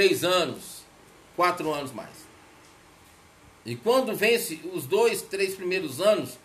três 0.00 0.24
anos, 0.24 0.82
quatro 1.36 1.70
anos 1.70 1.92
mais. 1.92 2.24
E 3.66 3.76
quando 3.76 4.16
vence 4.16 4.58
os 4.72 4.86
dois, 4.86 5.20
três 5.20 5.54
primeiros 5.54 6.00
anos, 6.00 6.38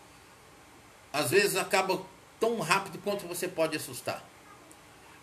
às 1.10 1.30
vezes 1.30 1.56
acaba 1.56 2.02
tão 2.38 2.60
rápido 2.60 2.98
quanto 3.02 3.26
você 3.26 3.48
pode 3.48 3.74
assustar. 3.74 4.22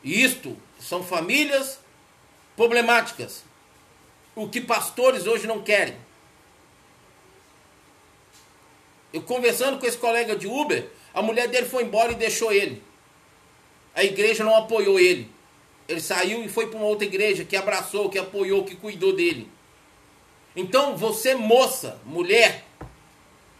E 0.03 0.23
isto 0.23 0.57
são 0.79 1.03
famílias 1.03 1.77
problemáticas. 2.55 3.43
O 4.35 4.49
que 4.49 4.59
pastores 4.59 5.27
hoje 5.27 5.45
não 5.45 5.61
querem. 5.61 5.95
Eu 9.13 9.21
conversando 9.21 9.77
com 9.77 9.85
esse 9.85 9.99
colega 9.99 10.35
de 10.35 10.47
Uber, 10.47 10.89
a 11.13 11.21
mulher 11.21 11.47
dele 11.49 11.67
foi 11.67 11.83
embora 11.83 12.13
e 12.13 12.15
deixou 12.15 12.51
ele. 12.51 12.81
A 13.93 14.03
igreja 14.03 14.43
não 14.43 14.55
apoiou 14.55 14.99
ele. 14.99 15.31
Ele 15.87 15.99
saiu 15.99 16.43
e 16.43 16.49
foi 16.49 16.67
para 16.67 16.77
uma 16.77 16.87
outra 16.87 17.05
igreja 17.05 17.43
que 17.43 17.55
abraçou, 17.55 18.09
que 18.09 18.17
apoiou, 18.17 18.63
que 18.63 18.75
cuidou 18.75 19.13
dele. 19.13 19.49
Então, 20.55 20.95
você, 20.95 21.35
moça, 21.35 21.99
mulher, 22.05 22.65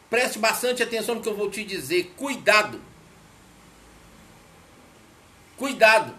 preste 0.10 0.40
bastante 0.40 0.82
atenção 0.82 1.16
no 1.16 1.22
que 1.22 1.30
eu 1.30 1.36
vou 1.36 1.50
te 1.50 1.64
dizer. 1.64 2.14
Cuidado. 2.16 2.80
Cuidado. 5.58 6.14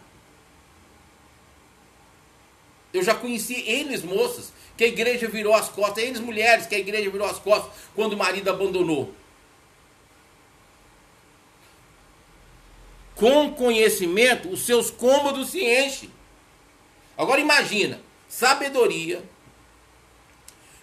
Eu 2.93 3.03
já 3.03 3.15
conheci 3.15 3.55
eles, 3.67 4.03
moças, 4.03 4.53
que 4.77 4.84
a 4.84 4.89
igreja 4.89 5.29
virou 5.29 5.55
as 5.55 5.69
costas, 5.69 6.05
eles, 6.05 6.21
mulheres, 6.21 6.67
que 6.67 6.75
a 6.75 6.79
igreja 6.79 7.11
virou 7.11 7.27
as 7.27 7.39
costas 7.39 7.73
quando 7.95 8.12
o 8.12 8.17
marido 8.17 8.48
abandonou. 8.51 9.12
Com 13.24 13.55
conhecimento, 13.55 14.51
os 14.51 14.66
seus 14.66 14.91
cômodos 14.91 15.48
se 15.48 15.64
enchem. 15.64 16.10
Agora 17.16 17.41
imagina, 17.41 17.98
sabedoria, 18.28 19.24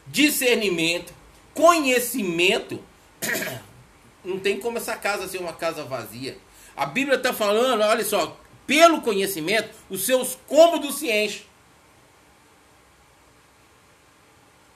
discernimento, 0.08 1.14
conhecimento. 1.54 2.84
Não 4.26 4.40
tem 4.40 4.60
como 4.60 4.80
essa 4.80 4.98
casa 4.98 5.28
ser 5.28 5.38
uma 5.38 5.54
casa 5.54 5.84
vazia. 5.84 6.36
A 6.76 6.88
Bíblia 6.88 7.18
está 7.18 7.32
falando, 7.32 7.84
olha 7.84 8.04
só, 8.04 8.36
pelo 8.66 9.04
conhecimento, 9.04 9.70
os 9.88 10.04
seus 10.04 10.36
cômodos 10.48 10.96
se 10.96 11.12
enchem. 11.12 11.46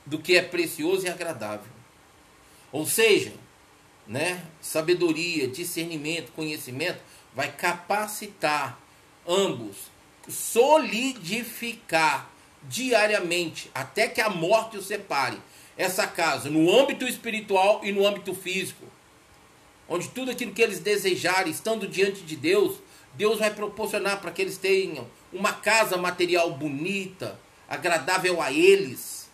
Do 0.06 0.20
que 0.20 0.38
é 0.38 0.44
precioso 0.44 1.08
e 1.08 1.10
agradável. 1.10 1.72
Ou 2.72 2.86
seja, 2.86 3.34
né, 4.06 4.46
sabedoria, 4.62 5.48
discernimento, 5.48 6.32
conhecimento 6.32 7.00
vai 7.36 7.52
capacitar 7.52 8.80
ambos, 9.28 9.92
solidificar 10.30 12.30
diariamente, 12.64 13.70
até 13.74 14.08
que 14.08 14.22
a 14.22 14.30
morte 14.30 14.78
os 14.78 14.88
separe. 14.88 15.38
Essa 15.78 16.08
casa, 16.08 16.50
no 16.50 16.74
âmbito 16.74 17.06
espiritual 17.06 17.82
e 17.84 17.92
no 17.92 18.08
âmbito 18.08 18.34
físico, 18.34 18.86
onde 19.90 20.08
tudo 20.08 20.32
aquilo 20.32 20.54
que 20.54 20.62
eles 20.62 20.80
desejarem, 20.80 21.52
estando 21.52 21.88
diante 21.88 22.22
de 22.22 22.38
Deus, 22.38 22.78
Deus 23.14 23.40
vai 23.40 23.54
proporcionar 23.54 24.22
para 24.22 24.32
que 24.32 24.42
eles 24.42 24.58
tenham 24.58 25.06
uma 25.34 25.52
casa 25.52 25.98
material 25.98 26.52
bonita, 26.52 27.38
agradável 27.68 28.42
a 28.42 28.54
eles 28.54 29.25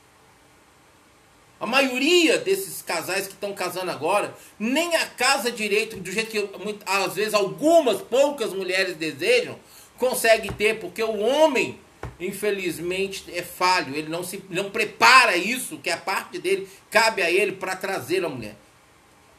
a 1.61 1.67
maioria 1.67 2.39
desses 2.39 2.81
casais 2.81 3.27
que 3.27 3.33
estão 3.33 3.53
casando 3.53 3.91
agora, 3.91 4.33
nem 4.57 4.95
a 4.95 5.05
casa 5.05 5.51
direito, 5.51 5.95
do 5.97 6.11
jeito 6.11 6.31
que 6.31 6.49
às 6.87 7.13
vezes 7.13 7.35
algumas 7.35 8.01
poucas 8.01 8.51
mulheres 8.51 8.95
desejam, 8.95 9.59
consegue 9.95 10.51
ter, 10.51 10.79
porque 10.79 11.03
o 11.03 11.19
homem, 11.19 11.79
infelizmente, 12.19 13.25
é 13.31 13.43
falho. 13.43 13.95
Ele 13.95 14.09
não, 14.09 14.23
se, 14.23 14.43
não 14.49 14.71
prepara 14.71 15.37
isso, 15.37 15.77
que 15.77 15.91
é 15.91 15.93
a 15.93 15.97
parte 15.97 16.39
dele, 16.39 16.67
cabe 16.89 17.21
a 17.21 17.29
ele 17.29 17.51
para 17.51 17.75
trazer 17.75 18.25
a 18.25 18.29
mulher. 18.29 18.55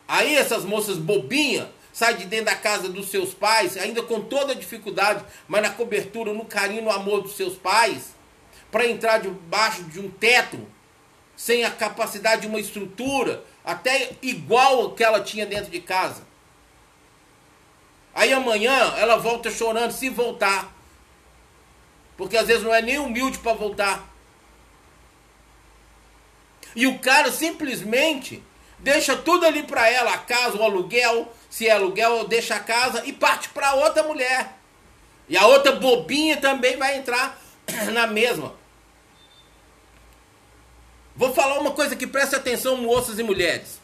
Aí 0.06 0.36
essas 0.36 0.64
moças 0.64 0.98
bobinhas 0.98 1.66
saem 1.92 2.18
de 2.18 2.26
dentro 2.26 2.46
da 2.46 2.54
casa 2.54 2.88
dos 2.88 3.10
seus 3.10 3.34
pais, 3.34 3.76
ainda 3.76 4.00
com 4.00 4.20
toda 4.20 4.54
dificuldade, 4.54 5.24
mas 5.48 5.60
na 5.60 5.70
cobertura, 5.70 6.32
no 6.32 6.44
carinho, 6.44 6.84
no 6.84 6.90
amor 6.92 7.22
dos 7.22 7.36
seus 7.36 7.56
pais, 7.56 8.14
para 8.70 8.86
entrar 8.86 9.18
debaixo 9.18 9.82
de 9.82 9.98
um 9.98 10.08
teto 10.08 10.64
sem 11.36 11.64
a 11.64 11.70
capacidade 11.70 12.42
de 12.42 12.46
uma 12.46 12.60
estrutura 12.60 13.44
até 13.64 14.12
igual 14.22 14.92
que 14.92 15.04
ela 15.04 15.20
tinha 15.20 15.46
dentro 15.46 15.70
de 15.70 15.80
casa. 15.80 16.22
Aí 18.14 18.32
amanhã 18.32 18.94
ela 18.98 19.16
volta 19.16 19.50
chorando 19.50 19.92
se 19.92 20.08
voltar. 20.08 20.72
Porque 22.16 22.36
às 22.36 22.46
vezes 22.46 22.62
não 22.62 22.74
é 22.74 22.82
nem 22.82 22.98
humilde 22.98 23.38
para 23.38 23.54
voltar. 23.54 24.12
E 26.74 26.86
o 26.86 26.98
cara 26.98 27.30
simplesmente 27.30 28.42
deixa 28.78 29.16
tudo 29.16 29.46
ali 29.46 29.62
para 29.62 29.88
ela, 29.88 30.12
a 30.12 30.18
casa, 30.18 30.56
o 30.56 30.62
aluguel, 30.62 31.32
se 31.48 31.68
é 31.68 31.72
aluguel, 31.72 32.26
deixa 32.26 32.56
a 32.56 32.60
casa 32.60 33.02
e 33.06 33.12
parte 33.12 33.48
para 33.50 33.74
outra 33.74 34.02
mulher. 34.02 34.58
E 35.28 35.36
a 35.36 35.46
outra 35.46 35.72
bobinha 35.72 36.36
também 36.38 36.76
vai 36.76 36.96
entrar 36.96 37.40
na 37.92 38.06
mesma. 38.06 38.54
Vou 41.14 41.32
falar 41.34 41.58
uma 41.58 41.72
coisa 41.72 41.94
que 41.94 42.06
preste 42.06 42.34
atenção, 42.34 42.76
moças 42.76 43.18
e 43.18 43.22
mulheres. 43.22 43.80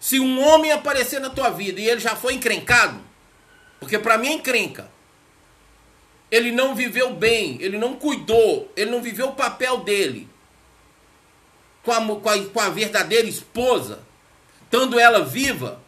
Se 0.00 0.18
um 0.20 0.40
homem 0.40 0.72
aparecer 0.72 1.20
na 1.20 1.30
tua 1.30 1.50
vida 1.50 1.80
e 1.80 1.88
ele 1.88 2.00
já 2.00 2.14
foi 2.14 2.34
encrencado, 2.34 3.00
porque 3.80 3.98
para 3.98 4.16
mim 4.16 4.28
é 4.28 4.32
encrenca. 4.32 4.90
Ele 6.30 6.52
não 6.52 6.74
viveu 6.74 7.14
bem, 7.14 7.58
ele 7.60 7.78
não 7.78 7.96
cuidou, 7.96 8.70
ele 8.76 8.90
não 8.90 9.02
viveu 9.02 9.28
o 9.28 9.34
papel 9.34 9.78
dele 9.78 10.28
com 11.82 11.92
a, 11.92 12.20
com 12.20 12.28
a, 12.28 12.44
com 12.44 12.60
a 12.60 12.68
verdadeira 12.68 13.26
esposa, 13.26 14.00
estando 14.62 15.00
ela 15.00 15.24
viva. 15.24 15.80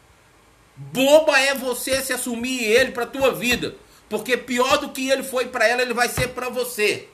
Boba 0.75 1.39
é 1.39 1.55
você 1.55 2.01
se 2.03 2.13
assumir 2.13 2.65
ele 2.65 2.93
para 2.93 3.05
tua 3.05 3.33
vida, 3.33 3.77
porque 4.09 4.37
pior 4.37 4.79
do 4.79 4.89
que 4.89 5.11
ele 5.11 5.23
foi 5.23 5.49
para 5.49 5.69
ela, 5.69 5.83
ele 5.83 5.93
vai 5.93 6.09
ser 6.09 6.29
para 6.29 6.49
você. 6.49 7.07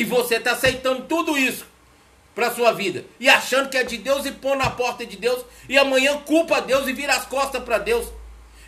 E 0.00 0.04
você 0.04 0.36
está 0.36 0.52
aceitando 0.52 1.02
tudo 1.02 1.36
isso 1.36 1.66
para 2.34 2.50
sua 2.50 2.72
vida 2.72 3.04
e 3.20 3.28
achando 3.28 3.68
que 3.68 3.76
é 3.76 3.84
de 3.84 3.98
Deus 3.98 4.24
e 4.24 4.32
põe 4.32 4.56
na 4.56 4.70
porta 4.70 5.04
de 5.04 5.14
Deus 5.14 5.44
e 5.68 5.76
amanhã 5.76 6.16
culpa 6.20 6.58
Deus 6.62 6.88
e 6.88 6.94
vira 6.94 7.14
as 7.14 7.26
costas 7.26 7.62
para 7.62 7.76
Deus. 7.76 8.06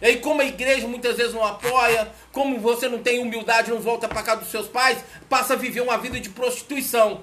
E 0.03 0.06
aí, 0.09 0.19
como 0.19 0.43
a 0.43 0.44
igreja 0.44 0.87
muitas 0.87 1.16
vezes 1.16 1.32
não 1.32 1.43
apoia, 1.43 2.12
como 2.32 2.60
você 2.60 2.87
não 2.87 2.98
tem 2.98 3.19
humildade, 3.19 3.70
não 3.70 3.81
volta 3.81 4.06
para 4.06 4.22
casa 4.22 4.43
dos 4.43 4.50
seus 4.50 4.69
pais, 4.69 5.03
passa 5.26 5.54
a 5.54 5.56
viver 5.56 5.81
uma 5.81 5.97
vida 5.97 6.20
de 6.20 6.28
prostituição. 6.28 7.22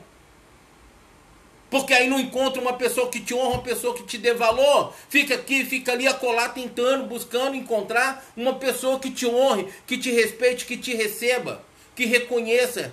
Porque 1.69 1.93
aí 1.93 2.09
não 2.09 2.19
encontra 2.19 2.59
uma 2.59 2.73
pessoa 2.73 3.11
que 3.11 3.19
te 3.19 3.35
honra, 3.35 3.57
uma 3.57 3.61
pessoa 3.61 3.93
que 3.93 4.01
te 4.01 4.17
dê 4.17 4.33
valor. 4.33 4.91
Fica 5.07 5.35
aqui, 5.35 5.63
fica 5.65 5.91
ali 5.91 6.07
a 6.07 6.15
colar, 6.15 6.49
tentando, 6.49 7.05
buscando 7.05 7.55
encontrar 7.55 8.25
uma 8.35 8.55
pessoa 8.55 8.97
que 8.97 9.11
te 9.11 9.27
honre, 9.27 9.67
que 9.85 9.99
te 9.99 10.09
respeite, 10.09 10.65
que 10.65 10.77
te 10.77 10.95
receba, 10.95 11.61
que 11.95 12.07
reconheça 12.07 12.91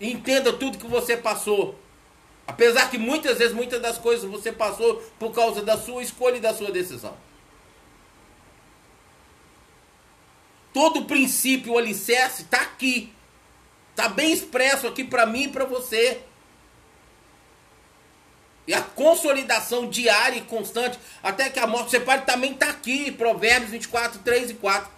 Entenda 0.00 0.52
tudo 0.52 0.78
que 0.78 0.86
você 0.86 1.16
passou. 1.16 1.78
Apesar 2.46 2.90
que 2.90 2.98
muitas 2.98 3.38
vezes, 3.38 3.54
muitas 3.54 3.80
das 3.80 3.96
coisas 3.98 4.28
você 4.28 4.52
passou 4.52 4.96
por 5.18 5.32
causa 5.32 5.62
da 5.62 5.78
sua 5.78 6.02
escolha 6.02 6.36
e 6.36 6.40
da 6.40 6.52
sua 6.52 6.70
decisão. 6.70 7.16
Todo 10.72 11.00
o 11.00 11.04
princípio, 11.04 11.72
o 11.72 11.78
alicerce, 11.78 12.42
está 12.42 12.60
aqui. 12.60 13.12
Está 13.90 14.08
bem 14.08 14.32
expresso 14.32 14.88
aqui 14.88 15.04
para 15.04 15.24
mim 15.24 15.44
e 15.44 15.48
para 15.48 15.64
você. 15.64 16.20
E 18.66 18.74
a 18.74 18.82
consolidação 18.82 19.88
diária 19.88 20.38
e 20.38 20.42
constante, 20.42 20.98
até 21.22 21.48
que 21.48 21.60
a 21.60 21.66
morte 21.66 21.90
separe, 21.90 22.22
também 22.22 22.52
está 22.52 22.70
aqui. 22.70 23.10
Provérbios 23.12 23.70
24, 23.70 24.20
3 24.20 24.50
e 24.50 24.54
4. 24.54 24.90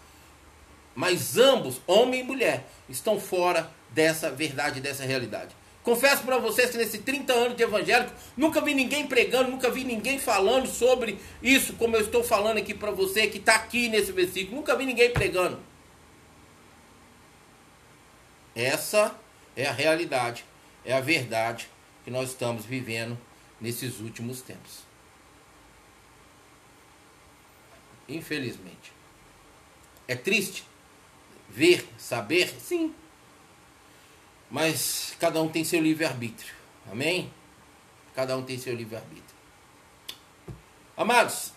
Mas 0.97 1.37
ambos, 1.37 1.79
homem 1.87 2.21
e 2.21 2.23
mulher, 2.23 2.67
estão 2.89 3.21
fora 3.21 3.71
dessa 3.91 4.31
verdade, 4.31 4.81
dessa 4.81 5.05
realidade. 5.05 5.55
Confesso 5.83 6.23
para 6.23 6.39
vocês 6.39 6.71
que 6.71 6.79
nesses 6.79 7.01
30 7.03 7.33
anos 7.33 7.57
de 7.57 7.63
evangélico, 7.63 8.13
nunca 8.35 8.63
vi 8.63 8.75
ninguém 8.75 9.07
pregando, 9.07 9.51
nunca 9.51 9.71
vi 9.71 9.85
ninguém 9.85 10.19
falando 10.19 10.67
sobre 10.67 11.21
isso, 11.43 11.75
como 11.75 11.95
eu 11.95 12.01
estou 12.01 12.25
falando 12.25 12.57
aqui 12.57 12.73
para 12.73 12.91
você, 12.91 13.27
que 13.27 13.37
está 13.39 13.55
aqui 13.57 13.89
nesse 13.89 14.11
versículo. 14.11 14.57
Nunca 14.57 14.75
vi 14.75 14.87
ninguém 14.87 15.13
pregando. 15.13 15.61
Essa 18.55 19.15
é 19.55 19.67
a 19.67 19.73
realidade, 19.73 20.47
é 20.83 20.95
a 20.95 21.01
verdade 21.01 21.69
que 22.05 22.11
nós 22.11 22.31
estamos 22.31 22.65
vivendo 22.65 23.17
nesses 23.61 24.01
últimos 24.01 24.41
tempos. 24.41 24.81
Infelizmente. 28.09 28.93
É 30.09 30.17
triste 30.17 30.65
ver, 31.49 31.89
saber? 31.99 32.49
Sim, 32.61 32.95
mas 34.51 35.15
cada 35.19 35.43
um 35.43 35.49
tem 35.49 35.65
seu 35.65 35.81
livre-arbítrio. 35.81 36.55
Amém? 36.91 37.33
Cada 38.15 38.37
um 38.37 38.43
tem 38.43 38.59
seu 38.59 38.75
livre-arbítrio. 38.75 39.37
Amados, 40.97 41.53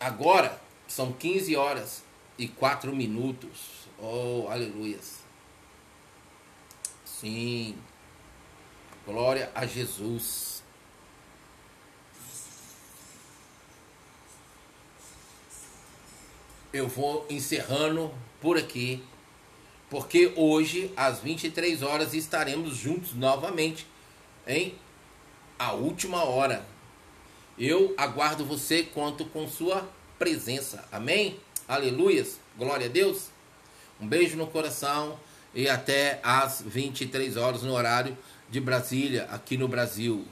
agora 0.00 0.60
são 0.88 1.12
15 1.12 1.54
horas 1.54 2.02
e 2.36 2.48
4 2.48 2.94
minutos. 2.94 3.88
Oh, 3.98 4.48
aleluias. 4.50 5.20
Sim. 7.04 7.78
Glória 9.06 9.50
a 9.54 9.66
Jesus. 9.66 10.62
Eu 16.72 16.88
vou 16.88 17.24
encerrando 17.30 18.12
por 18.40 18.58
aqui, 18.58 19.04
porque 19.94 20.32
hoje 20.34 20.92
às 20.96 21.20
23 21.20 21.80
horas 21.84 22.14
estaremos 22.14 22.76
juntos 22.76 23.14
novamente 23.14 23.86
em 24.44 24.74
a 25.56 25.70
última 25.72 26.24
hora. 26.24 26.66
Eu 27.56 27.94
aguardo 27.96 28.44
você 28.44 28.82
quanto 28.82 29.24
com 29.26 29.46
sua 29.48 29.88
presença. 30.18 30.84
Amém? 30.90 31.38
Aleluias. 31.68 32.40
Glória 32.58 32.86
a 32.86 32.88
Deus. 32.88 33.28
Um 34.00 34.08
beijo 34.08 34.36
no 34.36 34.48
coração 34.48 35.16
e 35.54 35.68
até 35.68 36.18
às 36.24 36.60
23 36.60 37.36
horas 37.36 37.62
no 37.62 37.72
horário 37.72 38.18
de 38.50 38.60
Brasília, 38.60 39.28
aqui 39.30 39.56
no 39.56 39.68
Brasil. 39.68 40.26